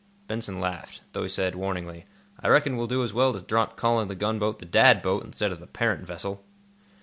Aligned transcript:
Benson 0.25 0.59
laughed, 0.59 1.01
though 1.13 1.21
he 1.21 1.29
said, 1.29 1.53
warningly: 1.53 2.05
"I 2.41 2.47
reckon 2.47 2.75
we'll 2.75 2.87
do 2.87 3.03
as 3.03 3.13
well 3.13 3.33
to 3.33 3.39
drop 3.43 3.77
calling 3.77 4.07
the 4.07 4.15
gunboat 4.15 4.57
the 4.57 4.65
'Dad 4.65 5.03
boat' 5.03 5.23
instead 5.23 5.51
of 5.51 5.59
the 5.59 5.67
'parent 5.67 6.07
vessel. 6.07 6.43